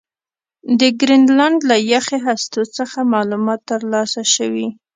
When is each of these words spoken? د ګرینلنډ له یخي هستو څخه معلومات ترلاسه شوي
د 0.79 0.81
ګرینلنډ 0.99 1.57
له 1.69 1.77
یخي 1.93 2.17
هستو 2.27 2.61
څخه 2.77 2.97
معلومات 3.13 3.59
ترلاسه 3.71 4.21
شوي 4.35 4.67